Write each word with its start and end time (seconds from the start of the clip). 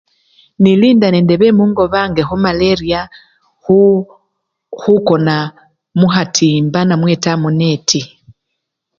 Nilinda 0.61 1.07
nende 1.09 1.33
bemungo 1.41 1.83
mwange 1.91 2.21
khumaleriya 2.29 3.01
khu! 3.63 3.79
khukona 4.79 5.35
mukhatimba 5.99 6.79
namweta 6.87 7.31
muneti. 7.41 8.01